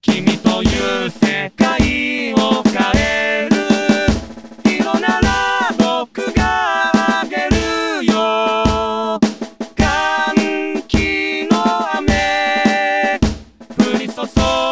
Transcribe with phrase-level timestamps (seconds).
[0.00, 3.56] 君という世界を変える。
[4.64, 9.18] 色なら僕があげるよ。
[9.76, 13.18] 歓喜の雨。
[13.76, 14.67] 降り注ぐ